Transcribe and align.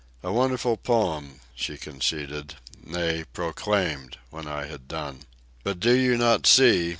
"A 0.23 0.31
wonderful 0.33 0.77
poem," 0.77 1.41
she 1.53 1.77
conceded—nay, 1.77 3.25
proclaimed—when 3.33 4.47
I 4.47 4.65
had 4.65 4.87
done. 4.87 5.25
"But 5.63 5.79
do 5.79 5.91
you 5.93 6.17
not 6.17 6.47
see 6.47 6.89